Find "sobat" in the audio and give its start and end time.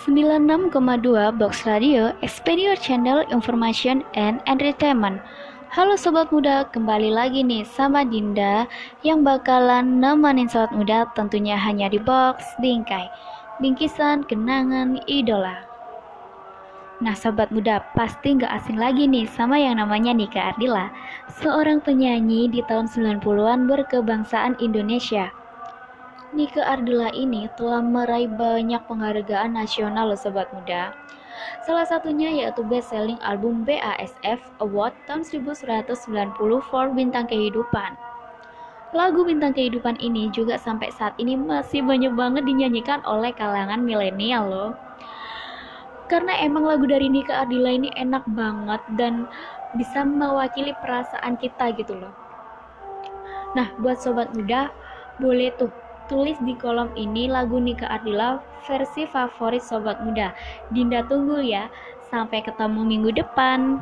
5.92-6.32, 10.48-10.72, 17.12-17.52, 30.20-30.46, 53.98-54.30, 59.62-60.02